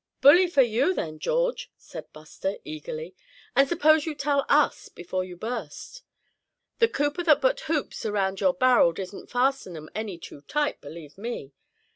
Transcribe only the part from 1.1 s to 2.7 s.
George," said Buster,